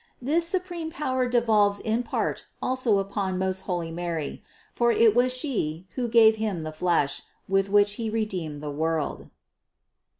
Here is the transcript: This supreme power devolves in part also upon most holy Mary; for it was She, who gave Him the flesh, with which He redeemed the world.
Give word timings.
This 0.19 0.47
supreme 0.47 0.89
power 0.89 1.27
devolves 1.27 1.79
in 1.79 2.01
part 2.01 2.45
also 2.59 2.97
upon 2.97 3.37
most 3.37 3.61
holy 3.69 3.91
Mary; 3.91 4.41
for 4.73 4.91
it 4.91 5.13
was 5.13 5.31
She, 5.31 5.85
who 5.93 6.07
gave 6.07 6.37
Him 6.37 6.63
the 6.63 6.71
flesh, 6.73 7.21
with 7.47 7.69
which 7.69 7.91
He 8.01 8.09
redeemed 8.09 8.63
the 8.63 8.71
world. 8.71 9.29